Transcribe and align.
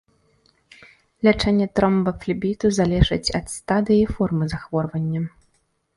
Лячэнне 1.27 1.67
тромбафлебіту 1.79 2.73
залежыць 2.79 3.33
ад 3.41 3.47
стадыі 3.57 4.01
і 4.07 4.11
формы 4.17 4.43
захворвання. 4.55 5.21